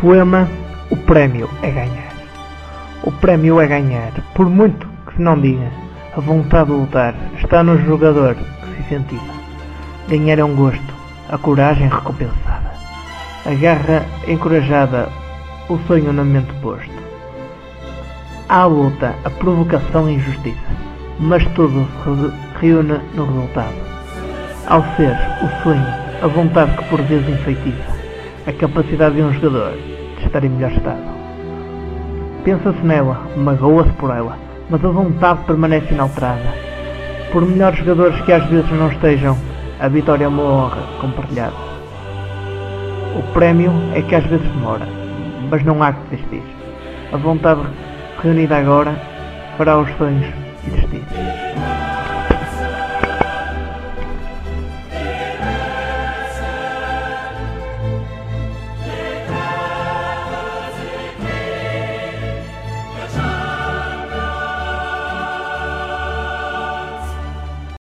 Poema 0.00 0.48
O 0.90 0.96
Prémio 0.96 1.50
é 1.60 1.72
Ganhar. 1.72 2.12
O 3.02 3.10
prémio 3.10 3.60
é 3.60 3.66
ganhar, 3.66 4.12
por 4.32 4.48
muito 4.48 4.86
que 5.06 5.16
se 5.16 5.22
não 5.22 5.40
diga, 5.40 5.72
a 6.16 6.20
vontade 6.20 6.66
de 6.66 6.76
lutar 6.76 7.14
está 7.36 7.64
no 7.64 7.76
jogador 7.84 8.36
que 8.36 8.44
se 8.44 8.80
incentiva. 8.80 9.34
Ganhar 10.08 10.38
é 10.38 10.44
um 10.44 10.54
gosto, 10.54 10.94
a 11.28 11.36
coragem 11.36 11.88
recompensada, 11.88 12.70
a 13.44 13.54
garra 13.54 14.04
encorajada, 14.28 15.08
o 15.68 15.78
sonho 15.88 16.12
na 16.12 16.22
mente 16.22 16.52
posto. 16.62 16.92
Há 18.48 18.60
a 18.60 18.66
luta, 18.66 19.16
a 19.24 19.30
provocação 19.30 20.08
e 20.08 20.12
a 20.12 20.16
injustiça, 20.16 20.68
mas 21.18 21.44
tudo 21.54 21.88
se 22.04 22.66
reúne 22.66 23.00
no 23.14 23.26
resultado. 23.26 23.74
Ao 24.68 24.82
ser 24.96 25.16
o 25.42 25.62
sonho, 25.64 25.86
a 26.22 26.26
vontade 26.28 26.76
que 26.76 26.84
por 26.84 27.02
vezes 27.02 27.28
enfeitiça, 27.28 27.97
a 28.48 28.52
capacidade 28.54 29.16
de 29.16 29.20
um 29.20 29.30
jogador 29.34 29.74
de 30.16 30.24
estar 30.24 30.42
em 30.42 30.48
melhor 30.48 30.72
estado. 30.72 31.02
Pensa-se 32.44 32.80
nela, 32.80 33.20
magoa-se 33.36 33.92
por 33.92 34.10
ela, 34.10 34.38
mas 34.70 34.82
a 34.82 34.88
vontade 34.88 35.44
permanece 35.44 35.92
inalterada. 35.92 36.54
Por 37.30 37.42
melhores 37.42 37.78
jogadores 37.78 38.18
que 38.22 38.32
às 38.32 38.42
vezes 38.46 38.70
não 38.70 38.88
estejam, 38.88 39.36
a 39.78 39.86
vitória 39.88 40.24
é 40.24 40.28
uma 40.28 40.42
honra 40.42 40.82
compartilhada. 40.98 41.56
O 43.18 43.32
prémio 43.34 43.70
é 43.94 44.00
que 44.00 44.14
às 44.14 44.24
vezes 44.24 44.48
demora, 44.52 44.88
mas 45.50 45.62
não 45.62 45.82
há 45.82 45.92
que 45.92 46.16
desistir. 46.16 46.42
A 47.12 47.18
vontade 47.18 47.60
reunida 48.22 48.56
agora 48.56 48.96
fará 49.58 49.78
os 49.78 49.90
sonhos 49.98 50.24
existir. 50.66 51.04